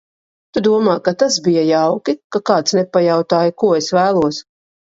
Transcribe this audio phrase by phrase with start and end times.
[0.57, 4.43] Tu domā tas bija jauki, ka kāds nepajautāja, ko es vēlos?